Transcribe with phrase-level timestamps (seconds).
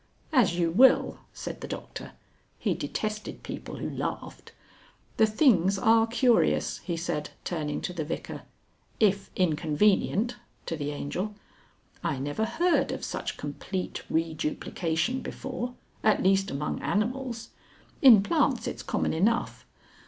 [0.33, 2.13] "As you will," said the Doctor.
[2.57, 4.51] He detested people who laughed.
[5.17, 8.41] "The things are curious," he said, turning to the Vicar.
[8.99, 11.35] "If inconvenient" to the Angel.
[12.03, 17.49] "I never heard of such complete reduplication before at least among animals.
[18.01, 19.67] In plants it's common enough.